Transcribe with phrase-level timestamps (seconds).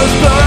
[0.00, 0.37] was born.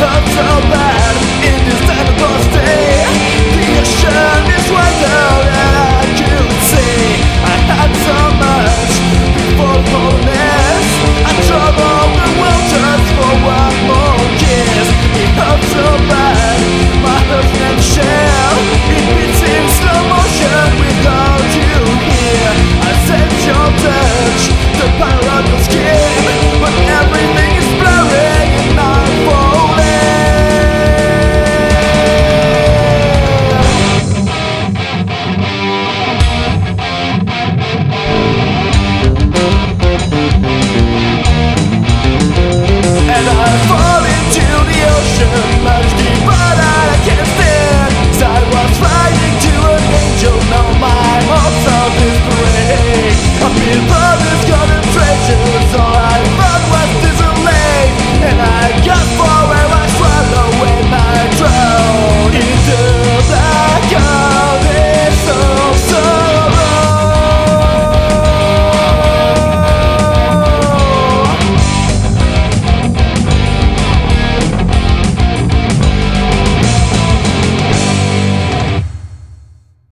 [0.00, 1.14] hurt so bad.
[1.44, 2.59] It is time to